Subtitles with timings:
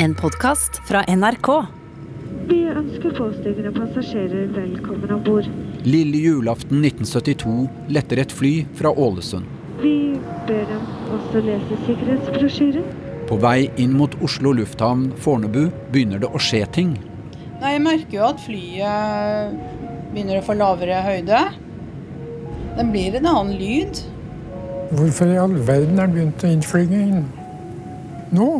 [0.00, 1.48] En podkast fra NRK.
[2.46, 5.48] Vi ønsker påstigende passasjerer velkommen om bord.
[5.82, 7.64] Lille julaften 1972
[7.96, 9.48] letter et fly fra Ålesund.
[9.82, 9.96] Vi
[10.46, 12.86] ber dem også lese sikkerhetsbrosjyren.
[13.26, 16.94] På vei inn mot Oslo lufthavn Fornebu begynner det å skje ting.
[17.58, 19.60] Nei, Jeg merker jo at flyet
[20.14, 21.42] begynner å få lavere høyde.
[22.78, 24.04] Det blir en annen lyd.
[24.94, 27.26] Hvorfor i all verden er det begynt å innflyge inn
[28.30, 28.52] nå?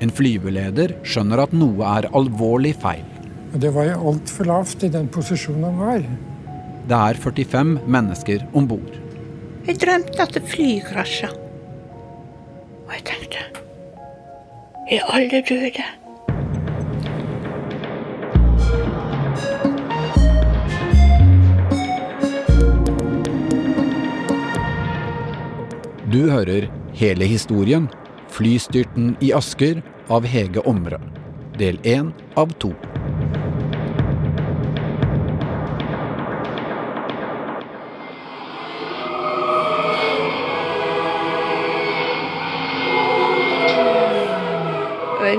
[0.00, 3.04] En flyveleder skjønner at noe er alvorlig feil.
[3.60, 6.04] Det var jo altfor lavt i den posisjonen han var.
[6.88, 8.96] Det er 45 mennesker om bord.
[9.66, 11.28] Jeg drømte at flyet krasja.
[12.86, 13.44] Og jeg tenkte
[14.90, 15.84] Er alle døde?
[26.10, 26.66] Du hører
[26.98, 27.86] hele historien,
[28.40, 31.00] flystyrten i Asker av Hege Omre.
[31.58, 32.70] Del én av to.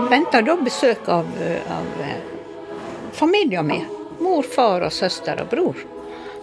[0.10, 1.26] Venta da besøk av,
[1.74, 2.20] av eh,
[3.18, 3.88] familien min.
[4.20, 5.82] Mor, far og søster og bror.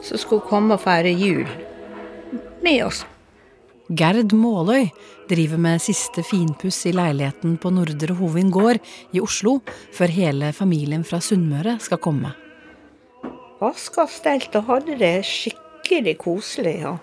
[0.02, 1.46] Som skulle komme og feire jul
[2.66, 3.04] med oss.
[3.88, 4.90] Gerd Måløy
[5.30, 8.82] driver med siste finpuss i leiligheten på Nordre Hovin gård
[9.16, 9.62] i Oslo
[9.96, 12.34] før hele familien fra Sunnmøre skal komme.
[13.62, 16.74] Vaska og stelt og hadde det skikkelig koselig.
[16.82, 16.98] Ja.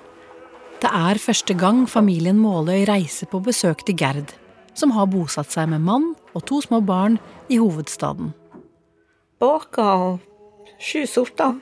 [0.78, 4.36] Det er første gang familien Måløy reiser på besøk til Gerd,
[4.78, 7.18] som har bosatt seg med mann og to små barn
[7.50, 8.30] i hovedstaden.
[9.42, 10.20] Baka
[10.78, 11.58] sju sorter.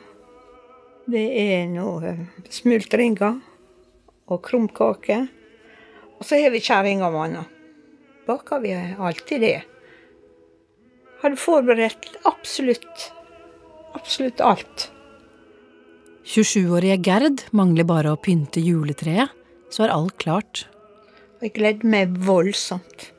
[1.08, 2.18] Det er noe
[2.52, 3.40] smultringer
[4.32, 5.20] og krumkake.
[6.20, 7.46] Og så har vi kjerringmanna.
[8.28, 9.62] Baker vi alltid det.
[11.24, 13.10] Hadde forberedt absolutt,
[13.96, 14.90] absolutt alt.
[16.24, 19.32] 27-årige Gerd mangler bare å pynte juletreet,
[19.72, 20.66] så er alt klart.
[21.44, 23.10] Jeg gleder meg voldsomt.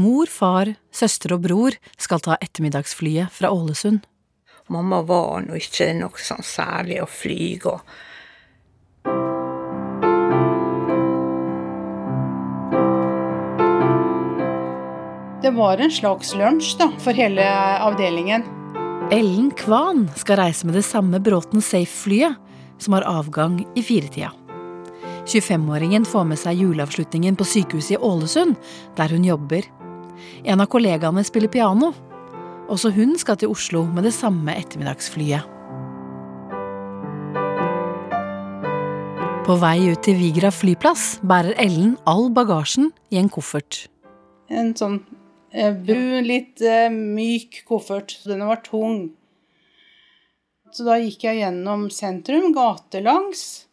[0.00, 4.06] Mor, far, søster og bror skal ta ettermiddagsflyet fra Ålesund.
[4.70, 7.74] Mamma var nå ikke noe sånn særlig å flyge.
[7.74, 8.09] og
[15.42, 17.44] Det var en slags lunsj da, for hele
[17.80, 18.42] avdelingen.
[19.10, 22.34] Ellen Kvan skal reise med det samme Bråten Safe-flyet,
[22.78, 24.34] som har avgang i firetida.
[25.24, 28.58] 25-åringen får med seg juleavslutningen på sykehuset i Ålesund,
[28.98, 29.64] der hun jobber.
[30.44, 31.94] En av kollegaene spiller piano.
[32.68, 35.56] Også hun skal til Oslo med det samme ettermiddagsflyet.
[39.48, 43.86] På vei ut til Vigra flyplass bærer Ellen all bagasjen i en koffert.
[44.50, 45.00] En sånn
[45.50, 48.18] brun, litt eh, myk koffert.
[48.24, 49.10] Den var tung.
[50.70, 53.66] Så da gikk jeg gjennom sentrum, gatelangs,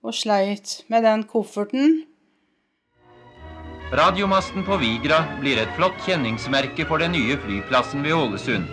[0.00, 2.06] og sleit med den kofferten.
[3.90, 8.70] Radiomasten på Vigra blir et flott kjenningsmerke for den nye flyplassen ved Ålesund.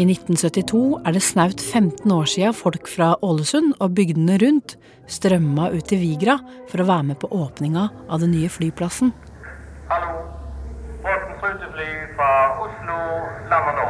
[0.00, 5.68] I 1972 er det snaut 15 år siden folk fra Ålesund og bygdene rundt strømma
[5.76, 6.40] ut til Vigra
[6.70, 9.12] for å være med på åpninga av den nye flyplassen.
[9.92, 10.31] Hallo.
[11.42, 12.32] Rutefly fra
[12.62, 12.98] Oslo
[13.50, 13.86] lander nå.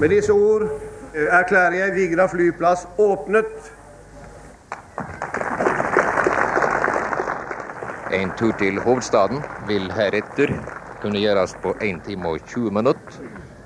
[0.00, 0.62] Med disse ord
[1.14, 3.72] eh, erklærer jeg Vigra flyplass åpnet.
[8.16, 10.54] En tur til hovedstaden vil heretter
[11.02, 13.18] kunne gjøres på 1 time og 20 minutter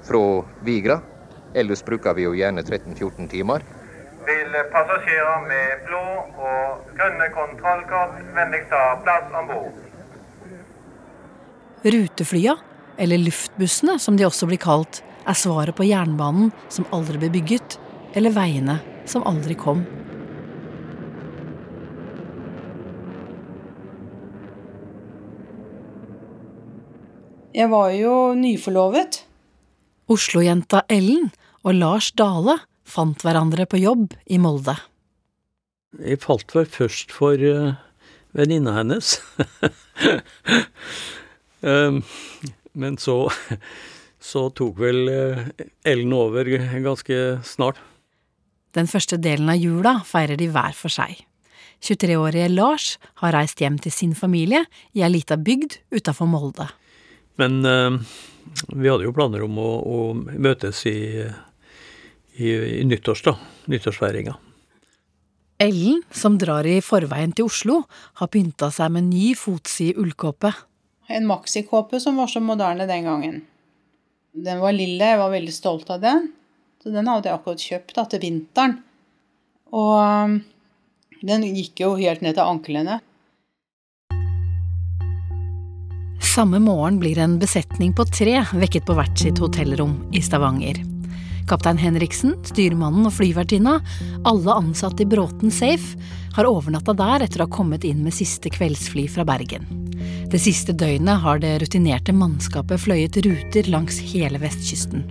[0.08, 0.24] fra
[0.66, 0.98] Vigra.
[1.54, 3.62] Ellers bruker vi jo gjerne 13-14 timer.
[4.26, 6.02] Vil passasjerer med blå
[6.48, 9.89] og grønne kontrollkort vennligst ta plass om bord.
[11.84, 12.56] Ruteflya,
[12.98, 17.78] eller luftbussene som de også blir kalt, er svaret på jernbanen som aldri ble bygget,
[18.12, 19.84] eller veiene som aldri kom.
[27.56, 29.22] Jeg var jo nyforlovet.
[30.10, 31.30] Oslo-jenta Ellen
[31.65, 34.77] og Lars Dale fant hverandre på jobb i Molde.
[35.98, 37.74] Jeg falt vel først for uh,
[38.36, 39.16] venninna hennes.
[41.60, 42.03] um,
[42.72, 43.30] men så,
[44.30, 45.47] så tok vel uh,
[45.86, 46.48] Ellen over
[46.84, 47.80] ganske snart.
[48.77, 51.24] Den første delen av jula feirer de hver for seg.
[51.80, 52.92] 23-årige Lars
[53.22, 56.68] har reist hjem til sin familie i ei lita bygd utafor Molde.
[57.41, 57.97] Men uh,
[58.74, 61.24] vi hadde jo planer om å, å møtes i,
[62.36, 63.36] i, i nyttårs, da.
[63.71, 64.36] Nyttårsfeiringa.
[65.60, 67.83] Ellen, som drar i forveien til Oslo,
[68.21, 70.54] har pynta seg med ny fotsid ullkåpe.
[71.10, 73.41] En maxikåpe som var så moderne den gangen.
[74.33, 76.30] Den var lille, jeg var veldig stolt av den.
[76.83, 78.78] Så den hadde jeg akkurat kjøpt da, til vinteren.
[79.74, 80.36] Og um,
[81.21, 83.01] den gikk jo helt ned til anklene.
[86.30, 90.78] Samme morgen blir en besetning på tre vekket på hvert sitt hotellrom i Stavanger.
[91.50, 93.80] Kaptein Henriksen, styrmannen og flyvertinna,
[94.28, 95.98] alle ansatte i Bråten Safe,
[96.36, 99.66] har overnatta der etter å ha kommet inn med siste kveldsfly fra Bergen.
[100.30, 105.02] Det siste døgnet har det rutinerte mannskapet fløyet ruter langs hele vestkysten.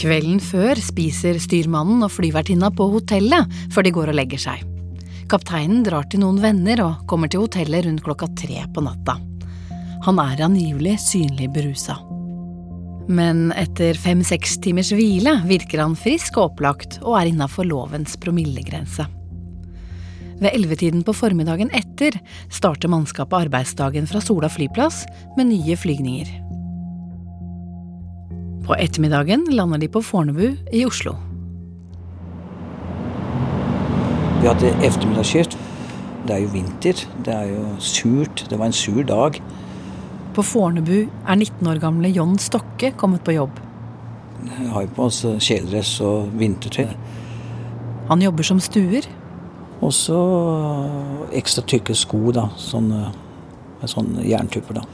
[0.00, 4.64] Kvelden før spiser styrmannen og flyvertinna på hotellet før de går og legger seg.
[5.30, 9.20] Kapteinen drar til noen venner og kommer til hotellet rundt klokka tre på natta.
[10.08, 12.00] Han er angivelig synlig berusa.
[13.10, 19.06] Men etter fem–seks timers hvile virker han frisk og opplagt og er innafor lovens promillegrense.
[20.40, 22.14] Ved ellevetiden på formiddagen etter
[22.48, 25.02] starter mannskapet arbeidsdagen fra Sola flyplass
[25.36, 26.30] med nye flygninger.
[28.64, 31.16] På ettermiddagen lander de på Fornebu i Oslo.
[34.40, 35.58] Vi hadde ettermiddagsskift.
[36.28, 37.02] Det er jo vinter.
[37.26, 38.46] Det er jo surt.
[38.48, 39.42] Det var en sur dag.
[40.34, 43.56] På Fornebu er 19 år gamle John Stokke kommet på jobb.
[44.46, 46.92] Jeg har jo på oss kjeledress og vintertøy.
[48.10, 49.08] Han jobber som stuer.
[49.80, 50.20] Og så
[51.36, 52.46] ekstra tykke sko, da.
[52.60, 53.10] Sånne,
[53.80, 54.84] med sånne jerntupper, da.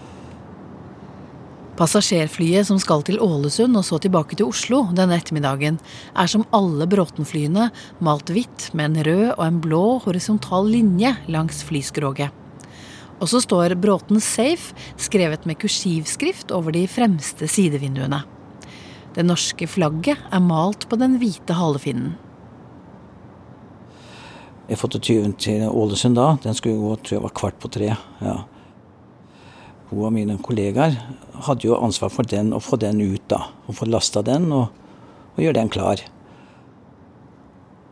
[1.76, 5.76] Passasjerflyet som skal til Ålesund og så tilbake til Oslo denne ettermiddagen,
[6.16, 7.68] er som alle Bråten-flyene
[8.00, 12.45] malt hvitt med en rød og en blå horisontal linje langs flyskroget.
[13.16, 18.22] Og så står Bråten Safe skrevet med kursivskrift over de fremste sidevinduene.
[19.16, 22.14] Det norske flagget er malt på den hvite halefinnen.
[24.66, 26.34] Jeg fått tyven til Ålesund da.
[26.42, 27.94] Den skulle gå tror jeg var kvart på tre.
[28.20, 28.36] ja.
[29.86, 30.96] Hun og mine kollegaer
[31.46, 33.44] hadde jo ansvar for den, å få den ut, da.
[33.70, 34.74] Å få lasta den og,
[35.36, 36.02] og gjøre den klar.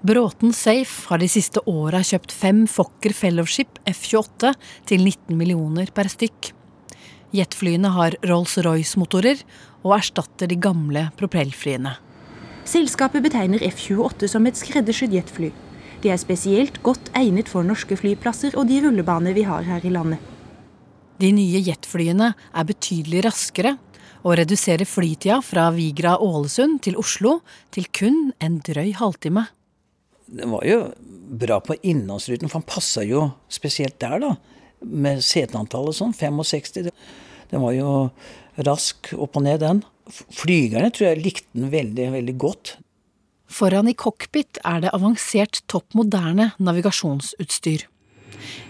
[0.04, 4.50] Bråten Safe har de siste åra kjøpt fem Fokker Fellowship F-28
[4.90, 6.50] til 19 millioner per stykk.
[7.32, 9.40] Jetflyene har Rolls-Royce-motorer
[9.80, 11.94] og erstatter de gamle propellflyene.
[12.68, 15.48] Selskapet betegner F-28 som et skreddersydd jetfly.
[16.04, 19.96] De er spesielt godt egnet for norske flyplasser og de rullebaner vi har her i
[19.96, 20.20] landet.
[21.16, 23.78] De nye jetflyene er betydelig raskere
[24.20, 27.38] og reduserer flytida fra Vigra-Ålesund til Oslo
[27.72, 29.48] til kun en drøy halvtime.
[30.26, 30.78] Den var jo
[31.34, 34.34] bra på innlandsruten, for han passa jo spesielt der, da.
[34.84, 36.90] Med seteantallet sånn, 65.
[37.50, 37.90] Den var jo
[38.66, 39.82] rask opp og ned, den.
[40.34, 42.76] Flygerne tror jeg likte den veldig, veldig godt.
[43.54, 47.86] Foran i cockpit er det avansert topp moderne navigasjonsutstyr.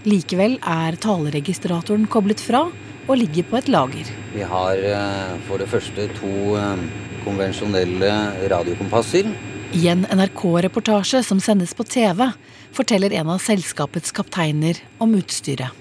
[0.06, 2.66] Likevel er taleregistratoren koblet fra
[3.04, 4.10] og ligger på et lager.
[4.34, 6.84] Vi har eh, for det første to eh,
[7.24, 8.12] konvensjonelle
[8.52, 9.28] radiokompasser.
[9.74, 12.28] I en NRK-reportasje som sendes på TV,
[12.72, 15.74] forteller en av selskapets kapteiner om utstyret.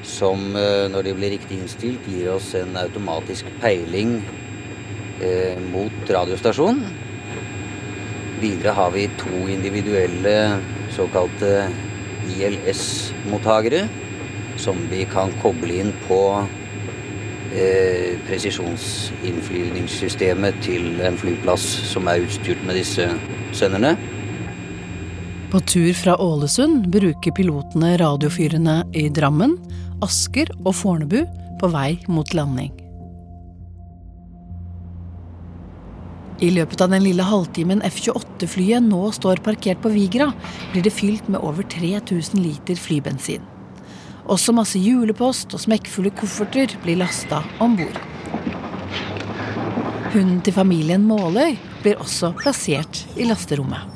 [0.00, 4.14] Som eh, når de blir riktig innstilt, gir oss en automatisk peiling
[5.20, 6.88] eh, mot radiostasjonen.
[8.40, 10.36] Videre har vi to individuelle
[10.96, 11.68] såkalte
[12.32, 13.84] ILS-mottakere
[14.56, 16.22] som vi kan koble inn på
[17.54, 23.04] eh, presisjonsinnflyvningssystemet til en flyplass som er utstyrt med disse
[23.56, 23.92] senderne.
[25.54, 29.54] På tur fra Ålesund bruker pilotene radiofyrene i Drammen,
[30.02, 31.20] Asker og Fornebu
[31.60, 32.72] på vei mot landing.
[36.42, 40.32] I løpet av den lille halvtimen F-28-flyet nå står parkert på Vigra,
[40.72, 43.53] blir det fylt med over 3000 liter flybensin.
[44.24, 47.98] Også masse julepost og smekkfulle kofferter blir lasta om bord.
[50.14, 53.90] Hunden til familien Måløy blir også plassert i lasterommet.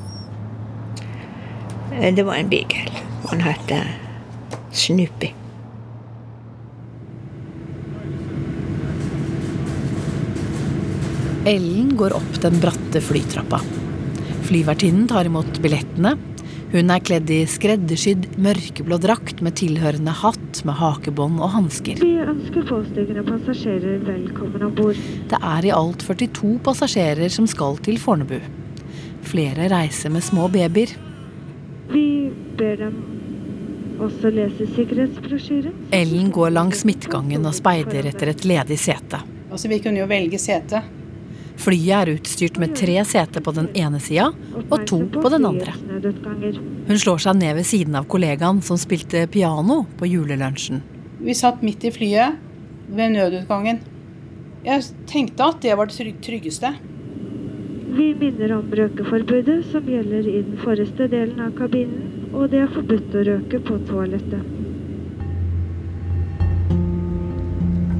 [1.89, 3.03] Det var en beagle.
[3.31, 3.73] Han het
[4.69, 5.33] Snoopy.
[11.49, 13.63] Ellen går opp den bratte flytrappa.
[14.45, 16.13] Flyvertinnen tar imot billettene.
[16.69, 21.97] Hun er kledd i skreddersydd mørkeblå drakt med tilhørende hatt med hakebånd og hansker.
[21.97, 24.99] Vi ønsker påstigende passasjerer velkommen om bord.
[25.31, 28.37] Det er i alt 42 passasjerer som skal til Fornebu.
[29.25, 30.93] Flere reiser med små babyer.
[31.89, 32.05] Vi
[32.61, 33.01] ber dem
[33.97, 35.73] også lese sikkerhetsbrosjyren.
[35.97, 39.23] Ellen går langs midtgangen og speider etter et ledig sete.
[39.49, 40.85] Altså, vi kunne jo velge sete.
[41.59, 44.29] Flyet er utstyrt med tre seter på den ene sida
[44.61, 45.73] og to på den andre.
[46.87, 50.79] Hun slår seg ned ved siden av kollegaen som spilte piano på julelunsjen.
[51.19, 52.39] Vi satt midt i flyet
[52.95, 53.81] ved nødutgangen.
[54.63, 56.71] Jeg tenkte at det var det tryggeste.
[57.89, 62.71] Vi minner om røkeforbudet som gjelder i den forreste delen av kabinen, og det er
[62.71, 64.58] forbudt å røke på toalettet.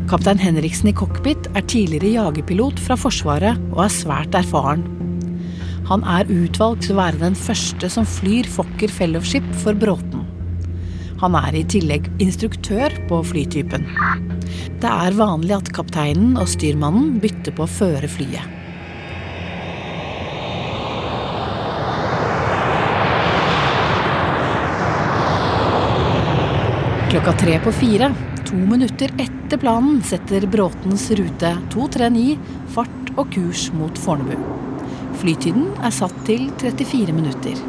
[0.09, 4.81] Kaptein Henriksen i cockpit er tidligere jagerpilot fra Forsvaret og er svært erfaren.
[5.85, 10.23] Han er utvalgt til å være den første som flyr Fokker Fellowship for Bråten.
[11.21, 13.85] Han er i tillegg instruktør på flytypen.
[14.81, 18.57] Det er vanlig at kapteinen og styrmannen bytter på å føre flyet.
[27.13, 28.09] Klokka tre på fire,
[28.49, 32.37] to minutter etter planen, setter Bråtens rute 239
[32.73, 34.39] fart og kurs mot Fornebu.
[35.21, 37.59] Flytiden er satt til 34 minutter.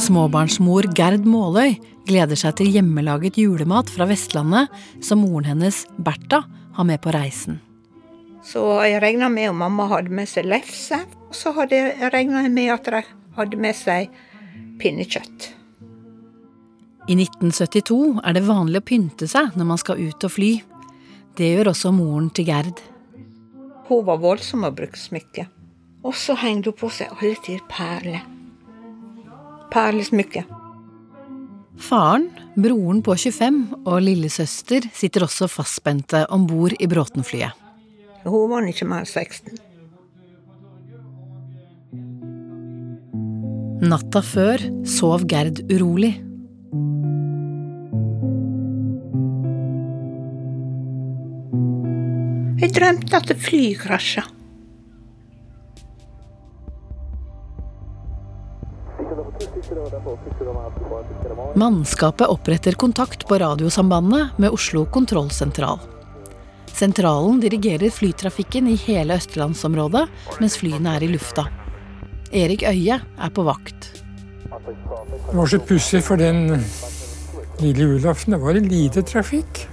[0.00, 4.68] Småbarnsmor Gerd Måløy gleder seg til hjemmelaget julemat fra Vestlandet
[5.04, 6.44] som moren hennes, Bertha,
[6.76, 7.60] har med på reisen.
[8.44, 10.98] Så jeg regna med at mamma hadde med seg lefse.
[11.28, 13.02] Og så hadde jeg med at de
[13.36, 14.10] hadde med seg
[14.80, 15.50] pinnekjøtt.
[17.10, 20.50] I 1972 er det vanlig å pynte seg når man skal ut og fly.
[21.36, 22.80] Det gjør også moren til Gerd.
[23.88, 25.48] Hun var voldsom å bruke smykke.
[26.06, 28.22] Og så hengte hun på seg alle tider perler.
[29.70, 30.44] Perlesmykke.
[31.80, 32.28] Faren,
[32.60, 37.69] broren på 25 og lillesøster sitter også fastspente om bord i Bråten-flyet.
[38.24, 39.60] Hun var ikke mer enn 16.
[43.80, 46.12] Natta før sov Gerd urolig.
[52.60, 54.26] Jeg drømte at flyet krasja.
[61.56, 65.80] Mannskapet oppretter kontakt på radiosambandet med Oslo kontrollsentral.
[66.80, 70.06] Sentralen dirigerer flytrafikken i hele østlandsområdet
[70.40, 71.44] mens flyene er i lufta.
[72.32, 73.90] Erik Øie er på vakt.
[74.48, 76.62] Det var så pussig, for den
[77.60, 79.66] lille julaften det var det lite trafikk.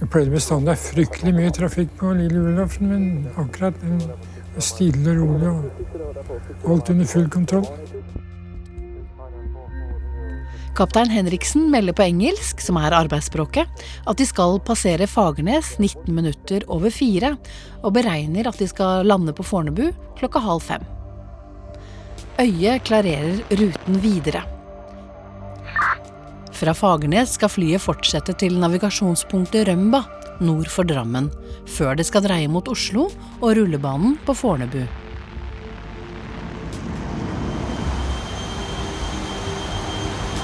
[0.00, 4.66] Det pleide bestandig å være fryktelig mye trafikk på lille julaften, men akkurat den var
[4.66, 7.70] stille og rolig og alt under full kontroll.
[10.74, 16.64] Kaptein Henriksen melder på engelsk, som er arbeidsspråket, at de skal passere Fagernes 19 minutter
[16.66, 17.36] over fire,
[17.84, 20.82] og beregner at de skal lande på Fornebu klokka halv fem.
[22.42, 24.42] Øyet klarerer ruten videre.
[26.54, 30.02] Fra Fagernes skal flyet fortsette til navigasjonspunktet Rømba,
[30.42, 31.30] nord for Drammen,
[31.70, 33.06] før det skal dreie mot Oslo
[33.38, 34.82] og rullebanen på Fornebu.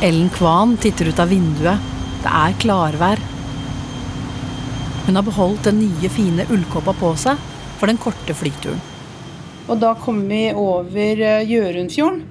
[0.02, 1.88] Ellen Kvan titter ut av vinduet.
[2.22, 3.20] Det er klarvær.
[5.04, 7.36] Hun har beholdt den nye, fine ullkåpa på seg
[7.76, 8.80] for den korte flyturen.
[9.68, 12.24] Og da kom vi over eh, Gjørundfjorden.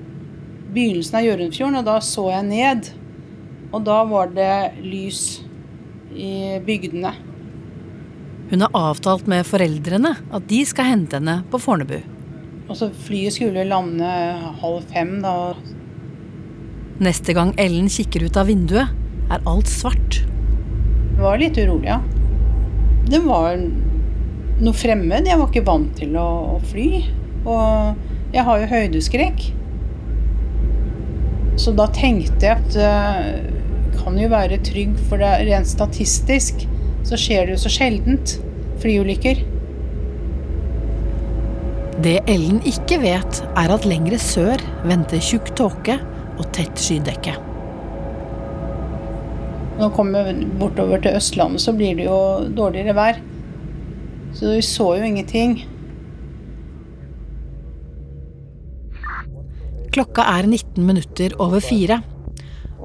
[0.74, 2.90] Begynnelsen av Gjørundfjorden, og da så jeg ned.
[3.70, 5.24] Og da var det lys
[6.10, 7.14] i bygdene.
[8.50, 12.00] Hun har avtalt med foreldrene at de skal hente henne på Fornebu.
[12.66, 14.10] Altså, flyet skulle lande
[14.58, 15.54] halv fem, da.
[17.00, 18.91] Neste gang Ellen kikker ut av vinduet,
[19.32, 20.18] er alt svart.
[21.15, 22.01] Det var litt urolig, ja.
[23.08, 23.56] Det var
[24.60, 25.29] noe fremmed.
[25.29, 26.89] Jeg var ikke vant til å, fly.
[27.48, 29.46] Og jeg har jo høydeskrekk.
[31.60, 36.68] Så da tenkte jeg at det uh, kan jo være trygg, for det rent statistisk
[37.08, 38.36] så skjer det jo så sjeldent
[38.84, 39.46] flyulykker.
[42.03, 46.00] Det Ellen ikke vet, er at lengre sør venter tjukk tåke
[46.39, 47.36] og tett skydekke.
[49.79, 52.19] Når vi kommer bortover til Østlandet, så blir det jo
[52.55, 53.19] dårligere vær.
[54.36, 55.62] Så vi så jo ingenting.
[59.96, 62.01] Klokka er 19 minutter over fire.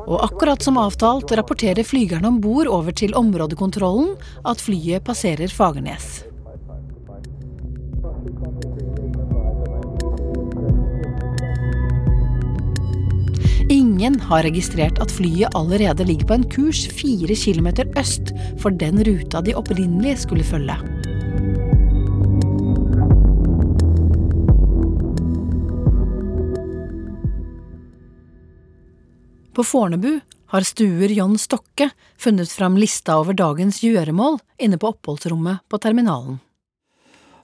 [0.04, 4.14] Og akkurat som avtalt rapporterer flygerne om bord over til områdekontrollen
[4.46, 6.24] at flyet passerer Fagernes.
[13.84, 18.30] Ingen har registrert at flyet allerede ligger på en kurs fire kilometer øst
[18.62, 20.76] for den ruta de opprinnelig skulle følge.
[29.54, 30.14] På Fornebu
[30.54, 36.40] har stuer John Stokke funnet fram lista over dagens gjøremål inne på oppholdsrommet på terminalen.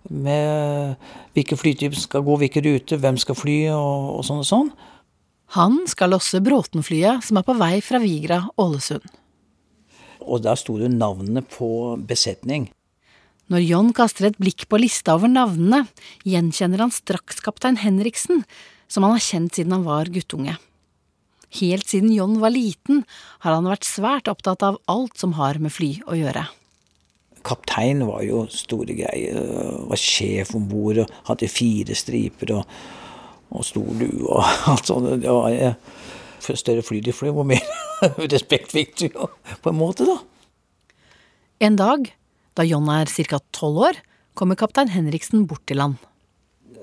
[0.09, 0.97] med
[1.37, 4.73] hvilke flytyper skal gå hvilke ruter, hvem skal fly og, og sånn og sånn.
[5.57, 9.07] Han skal losse Bråten-flyet som er på vei fra Vigra, Ålesund.
[10.21, 12.69] Og der sto det navnene på besetning.
[13.50, 15.88] Når John kaster et blikk på lista over navnene,
[16.23, 18.45] gjenkjenner han straks kaptein Henriksen,
[18.87, 20.54] som han har kjent siden han var guttunge.
[21.59, 23.02] Helt siden John var liten,
[23.42, 26.47] har han vært svært opptatt av alt som har med fly å gjøre.
[27.42, 29.42] Kaptein var jo store greier.
[29.90, 32.75] Var sjef om bord og hadde fire striper og,
[33.50, 35.11] og stor lue og alt sånt.
[35.23, 35.75] Det var, jeg,
[36.40, 37.64] for større fly de fløy, hvor mer
[38.35, 40.21] respekt fikk du på en måte, da.
[41.61, 42.07] En dag,
[42.57, 43.40] da John er ca.
[43.52, 43.99] tolv år,
[44.38, 45.99] kommer kaptein Henriksen bort til land.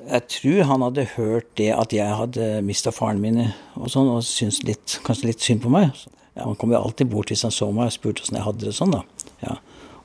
[0.08, 3.42] Jeg tror han hadde hørt det at jeg hadde mista faren min
[3.76, 5.90] og sånn, og syntes litt, kanskje litt synd på meg.
[6.38, 8.70] Ja, han kom jo alltid bort hvis han så meg og spurte åssen jeg hadde
[8.70, 9.02] det sånn, da.
[9.42, 9.58] Ja,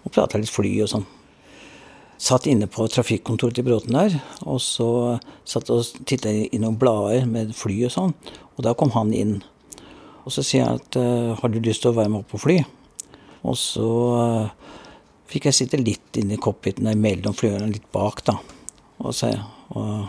[0.02, 1.06] og prata litt fly og sånn.
[2.22, 4.12] Satt inne på trafikkontoret til Bråten der,
[4.46, 8.12] og så satt og titta i noen blader med fly og sånn.
[8.54, 9.40] Og da kom han inn.
[10.22, 10.98] Og så sier jeg at
[11.40, 12.60] har du lyst til å være med opp på fly?
[13.42, 13.90] Og så
[15.32, 18.38] fikk jeg sitte litt inne i cockpiten mellom flyene, litt bak, da.
[19.02, 19.26] Og, så,
[19.74, 20.06] og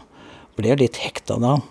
[0.60, 1.58] ble litt hekta da.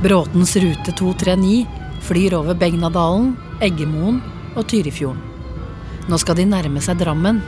[0.00, 4.20] Bråtens rute 239 flyr over Begnadalen, Eggemoen
[4.56, 5.22] og Tyrifjorden.
[6.10, 7.40] Nå skal de nærme seg Drammen.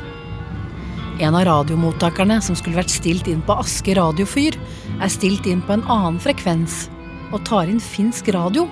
[1.22, 4.58] En av radiomottakerne som skulle vært stilt inn på Aske radiofyr,
[5.02, 6.86] er stilt inn på en annen frekvens
[7.32, 8.68] og tar inn finsk radio,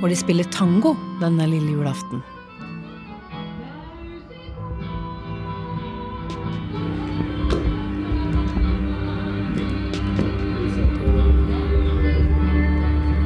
[0.00, 2.22] hvor de spiller tango denne lille julaften.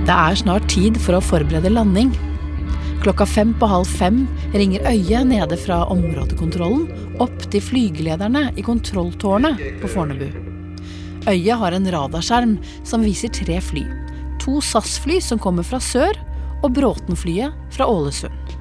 [0.08, 2.14] Det er snart tid for å forberede landing.
[3.02, 4.22] Klokka fem på halv fem
[4.56, 10.30] ringer øyet nede fra områdekontrollen opp til flygelederne i kontrolltårnet på Fornebu.
[11.28, 12.56] Øyet har en radarskjerm
[12.88, 13.84] som viser tre fly.
[14.40, 16.16] To SAS-fly som kommer fra sør,
[16.64, 18.56] og Bråten-flyet fra Ålesund.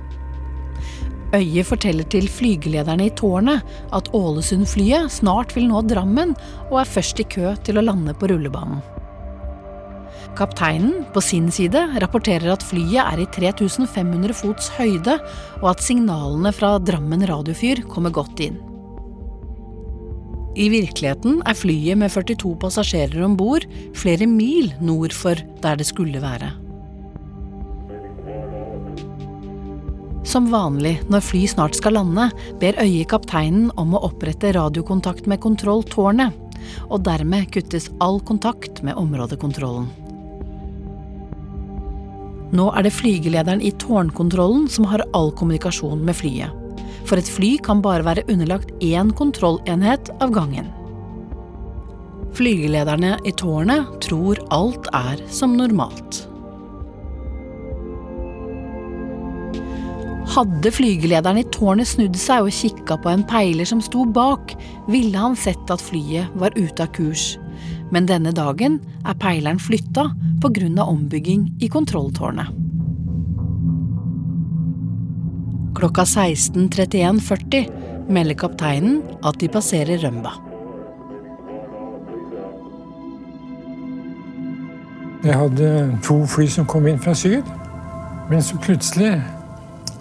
[1.31, 3.63] Øyet forteller til flygelederne i tårnet
[3.95, 6.35] at Ålesund-flyet snart vil nå Drammen
[6.67, 8.83] og er først i kø til å lande på rullebanen.
[10.37, 15.17] Kapteinen på sin side rapporterer at flyet er i 3500 fots høyde,
[15.63, 18.59] og at signalene fra Drammen radiofyr kommer godt inn.
[20.57, 23.65] I virkeligheten er flyet med 42 passasjerer om bord
[23.97, 26.53] flere mil nord for der det skulle være.
[30.27, 32.29] Som vanlig når fly snart skal lande,
[32.61, 36.35] ber Øye kapteinen om å opprette radiokontakt med kontrolltårnet,
[36.91, 39.87] og dermed kuttes all kontakt med områdekontrollen.
[42.55, 46.53] Nå er det flygelederen i tårnkontrollen som har all kommunikasjon med flyet.
[47.07, 50.71] For et fly kan bare være underlagt én kontrollenhet av gangen.
[52.37, 56.23] Flygelederne i tårnet tror alt er som normalt.
[60.37, 64.53] Hadde flygelederen i tårnet snudd seg og kikka på en peiler som sto bak,
[64.91, 67.35] ville han sett at flyet var ute av kurs.
[67.91, 70.09] Men denne dagen er peileren flytta
[70.41, 70.83] pga.
[70.83, 72.47] ombygging i kontrolltårnet.
[75.77, 77.69] Klokka 16.31,40
[78.09, 80.31] melder kapteinen at de passerer Rømba.
[85.23, 87.43] Jeg hadde to fly som kom inn fra syd.
[88.29, 89.21] Men så plutselig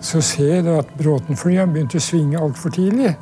[0.00, 3.14] så ser jeg at Bråten-flyene begynte å svinge altfor tidlig.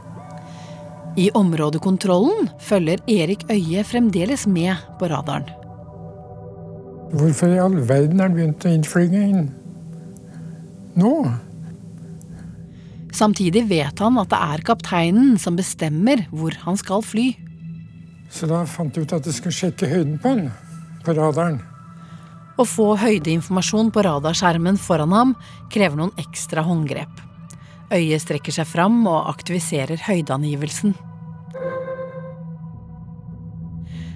[1.14, 5.46] I områdekontrollen følger Erik Øye fremdeles med på radaren.
[7.14, 9.44] Hvorfor i all verden har han begynt å innflyge inn
[10.98, 11.12] nå?
[13.14, 17.28] Samtidig vet han at det er kapteinen som bestemmer hvor han skal fly.
[18.34, 20.48] Så da fant jeg ut at jeg skulle sjekke høyden på han
[21.06, 21.60] på radaren.
[22.58, 25.36] Å få høydeinformasjon på radarskjermen foran ham
[25.70, 27.22] krever noen ekstra håndgrep.
[27.92, 30.94] Øyet strekker seg fram og aktiviserer høydeangivelsen.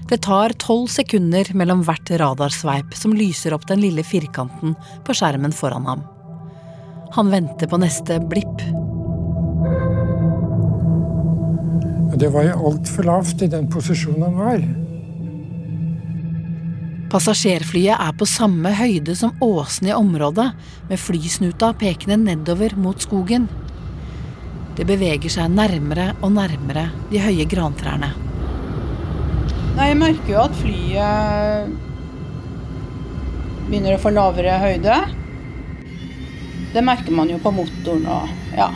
[0.08, 4.72] Det tar tolv sekunder mellom hvert radarsveip som lyser opp den lille firkanten
[5.04, 6.06] på skjermen foran ham.
[7.12, 8.64] Han venter på neste blipp.
[12.18, 14.64] Det var jo altfor lavt i den posisjonen han var.
[17.08, 20.50] Passasjerflyet er på samme høyde som åsene i området,
[20.90, 23.46] med flysnuta pekende nedover mot skogen.
[24.76, 28.12] Det beveger seg nærmere og nærmere de høye grantrærne.
[29.78, 31.72] Nei, jeg merker jo at flyet
[33.68, 34.98] begynner å få lavere høyde.
[36.74, 38.68] Det merker man jo på motoren og ja.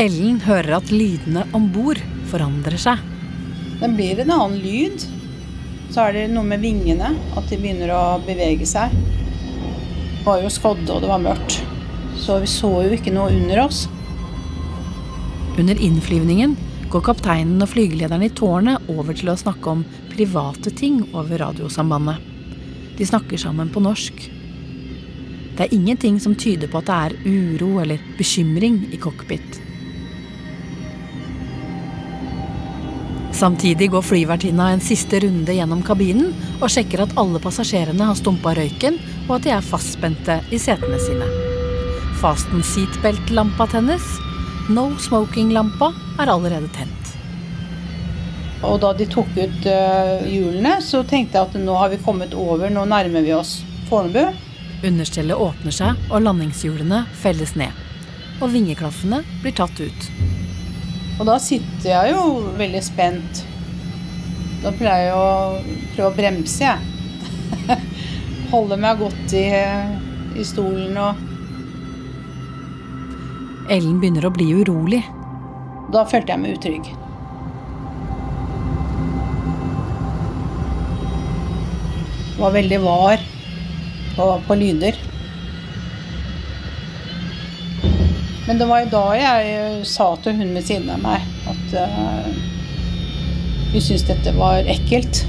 [0.00, 2.00] Ellen hører at lydene om bord
[2.32, 3.02] forandrer seg.
[3.82, 5.04] Det blir en annen lyd.
[5.94, 8.90] Så er det noe med vingene, at de begynner å bevege seg.
[8.90, 11.60] Det var jo skodde, og det var mørkt.
[12.18, 13.84] Så vi så jo ikke noe under oss.
[15.54, 16.56] Under innflyvningen
[16.90, 22.18] går kapteinen og flygelederen i tårnet over til å snakke om private ting over radiosambandet.
[22.98, 24.26] De snakker sammen på norsk.
[25.54, 29.63] Det er ingenting som tyder på at det er uro eller bekymring i cockpit.
[33.34, 38.52] Samtidig går flyvertinna en siste runde gjennom kabinen og sjekker at alle passasjerene har stumpa
[38.54, 41.26] røyken, og at de er fastspente i setene sine.
[42.22, 44.06] Fasten seatbelt-lampa tennes.
[44.70, 45.90] No smoking-lampa
[46.22, 47.10] er allerede tent.
[48.64, 52.36] Og da de tok ut uh, hjulene, så tenkte jeg at nå har vi kommet
[52.38, 53.58] over, nå nærmer vi oss
[53.90, 54.30] Fornebu.
[54.86, 57.82] Understellet åpner seg, og landingshjulene felles ned.
[58.40, 60.08] Og vingeklaffene blir tatt ut.
[61.14, 62.22] Og da sitter jeg jo
[62.58, 63.44] veldig spent.
[64.64, 65.28] Da pleier jeg å
[65.94, 66.80] prøve å bremse, jeg.
[68.54, 69.46] Holde meg godt i,
[70.34, 71.30] i stolen og
[73.72, 75.00] Ellen begynner å bli urolig.
[75.94, 76.90] Da følte jeg meg utrygg.
[82.36, 83.24] Var veldig var
[84.18, 84.98] på, på lyder.
[88.46, 92.26] Men det var jo da jeg sa til hun ved siden av meg at uh,
[93.72, 95.24] vi syntes dette var ekkelt.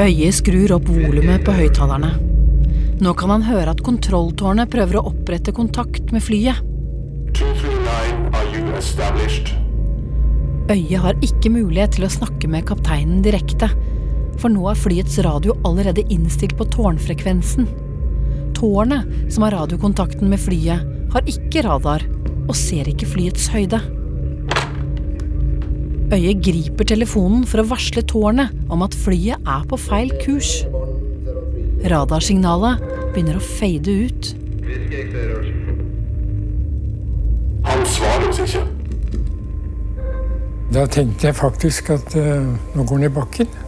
[0.00, 2.10] Øyet skrur opp volumet på høyttalerne.
[3.04, 6.58] Nå kan han høre at kontrolltårnet prøver å opprette kontakt med flyet.
[10.70, 13.70] Øyet har ikke mulighet til å snakke med kapteinen direkte,
[14.40, 17.68] for nå er flyets radio allerede innstilt på tårnfrekvensen.
[18.56, 22.04] Tårnet, som har radiokontakten med flyet, har ikke radar
[22.48, 23.80] og ser ikke flyets høyde.
[26.10, 30.56] Øyet griper telefonen for å varsle tårnet om at flyet er på feil kurs.
[31.90, 34.34] Radarsignalet begynner å fade ut.
[37.70, 38.66] Han svarer oss ikke.
[40.70, 43.58] Da tenkte jeg faktisk at uh, nå går han i bakken.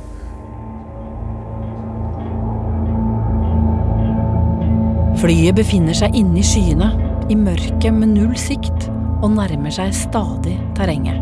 [5.23, 6.89] Flyet befinner seg inne i skyene,
[7.31, 8.89] i mørket med null sikt,
[9.23, 11.21] og nærmer seg stadig terrenget.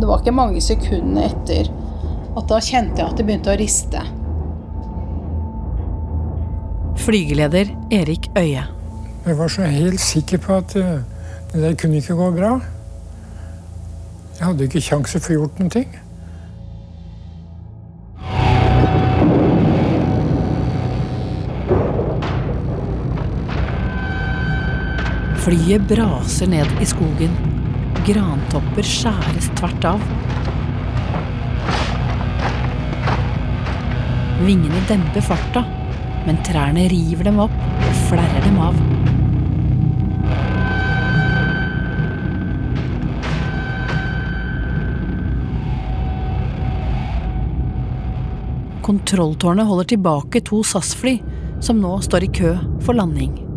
[0.00, 1.70] Det var ikke mange sekundene etter
[2.34, 4.02] at da kjente jeg at det begynte å riste.
[7.04, 8.66] Flygeleder Erik Øie.
[9.22, 10.96] Jeg var så helt sikker på at uh,
[11.52, 12.56] det der kunne ikke gå bra.
[14.34, 15.94] Jeg hadde ikke kjangs å få gjort noen ting.
[25.42, 27.32] Flyet braser ned i skogen.
[28.06, 30.04] Grantopper skjæres tvert av.
[34.46, 35.64] Vingene demper farta,
[36.28, 38.78] men trærne river dem opp og flerrer dem av.
[48.86, 51.18] Kontrolltårnet holder tilbake to SAS-fly,
[51.58, 53.51] som nå står i kø for landing.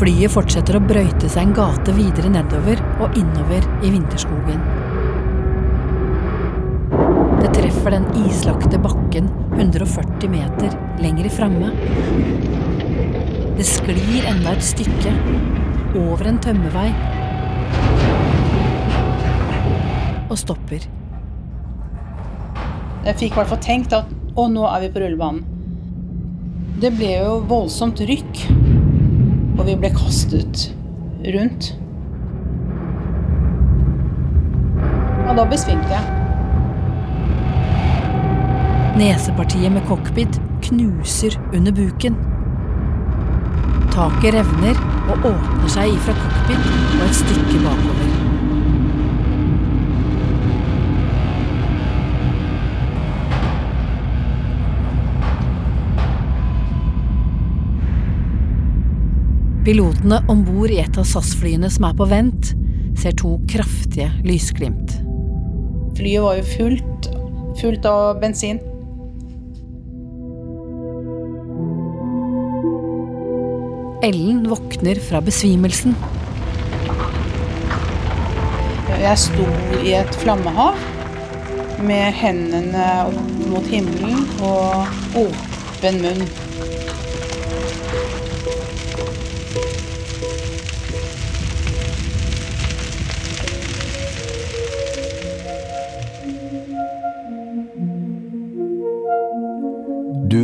[0.00, 4.62] Flyet fortsetter å brøyte seg en gate videre nedover og innover i vinterskogen.
[7.40, 11.74] Det treffer den islagte bakken 140 meter lenger framme.
[13.58, 15.12] Det sklir enda et stykke,
[16.00, 16.88] over en tømmervei,
[20.30, 20.88] og stopper.
[23.04, 25.59] Jeg fikk i hvert fall tenkt at å, nå er vi på rullebanen.
[26.78, 28.44] Det ble jo voldsomt rykk,
[29.58, 30.68] og vi ble kastet
[31.34, 31.72] rundt.
[35.26, 36.16] Og da besvimte jeg.
[39.00, 42.16] Nesepartiet med cockpit knuser under buken.
[43.90, 44.80] Taket revner
[45.10, 48.09] og åpner seg ifra cockpit og et stykke bakover.
[59.60, 62.54] Pilotene om bord i et av SAS-flyene som er på vent,
[62.96, 64.94] ser to kraftige lysglimt.
[65.98, 67.08] Flyet var jo fullt,
[67.60, 68.62] fullt av bensin.
[74.08, 75.92] Ellen våkner fra besvimelsen.
[78.96, 79.44] Jeg sto
[79.84, 80.80] i et flammehav
[81.84, 86.30] med hendene opp mot himmelen og åpen munn.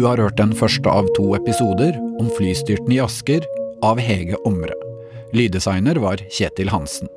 [0.07, 3.45] Har hørt den første av to episoder om flystyrten i Asker
[3.85, 4.75] av Hege Omre.
[5.37, 7.11] Lyddesigner var Kjetil Hansen.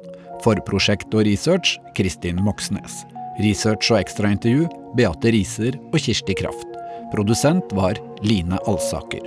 [0.44, 3.04] Forprosjekt og research Kristin Moxnes.
[3.44, 6.66] Research og ekstraintervju Beate Riser og Kirsti Kraft.
[7.14, 9.24] Produsent var Line Alsaker.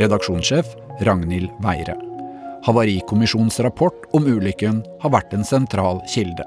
[0.00, 0.74] Redaksjonssjef
[1.06, 1.96] Ragnhild Weire.
[2.64, 6.46] Havarikommisjonens rapport om ulykken har vært en sentral kilde.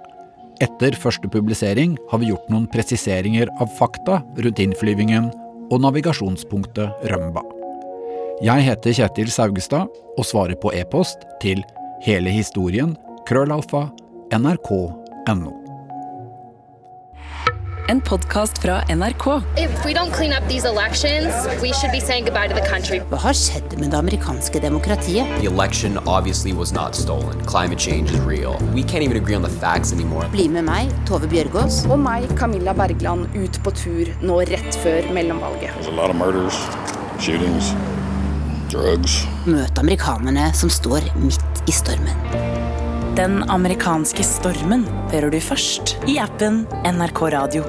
[0.64, 5.30] Etter første publisering har vi gjort noen presiseringer av fakta rundt innflyvingen
[5.72, 7.44] og navigasjonspunktet Rømba.
[8.46, 11.64] Jeg heter Kjetil Saugestad og svarer på e-post til
[12.06, 12.96] hele historien
[13.28, 13.88] krøllalfa
[14.38, 15.67] nrk.no.
[17.90, 19.26] En podkast fra NRK.
[19.58, 23.00] If we don't clean up these elections, we should be saying goodbye to the country.
[23.10, 25.30] Hva har skjedd med det amerikanske demokratiet?
[25.40, 27.40] The election obviously was not stolen.
[27.48, 28.60] Climate change is real.
[28.76, 30.28] We can't even agree on the facts anymore.
[30.36, 31.86] Bli med meg, Tove Bjørgaas.
[31.88, 35.72] Og meg, Camilla Bergland, ut på tur nå rett før mellomvalget.
[35.80, 36.60] There's a murders,
[37.24, 37.72] shootings,
[38.68, 39.22] drugs.
[39.48, 42.68] Møt amerikanerne som står midt i stormen.
[43.18, 47.64] Den amerikanske stormen hører du først i appen NRK Radio.